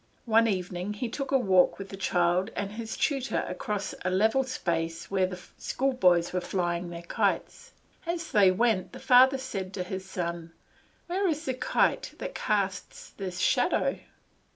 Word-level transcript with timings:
One 0.25 0.47
evening 0.47 0.93
he 0.93 1.09
took 1.09 1.31
a 1.31 1.37
walk 1.37 1.77
with 1.77 1.89
the 1.89 1.95
child 1.95 2.49
and 2.55 2.71
his 2.71 2.97
tutor 2.97 3.45
across 3.47 3.93
a 4.03 4.09
level 4.09 4.43
space 4.43 5.11
where 5.11 5.27
the 5.27 5.39
schoolboys 5.59 6.33
were 6.33 6.41
flying 6.41 6.89
their 6.89 7.03
kites. 7.03 7.71
As 8.07 8.31
they 8.31 8.49
went, 8.49 8.93
the 8.93 8.99
father 8.99 9.37
said 9.37 9.75
to 9.75 9.83
his 9.83 10.03
son, 10.09 10.53
"Where 11.05 11.27
is 11.27 11.45
the 11.45 11.53
kite 11.53 12.15
that 12.17 12.33
casts 12.33 13.11
this 13.11 13.37
shadow?" 13.37 13.99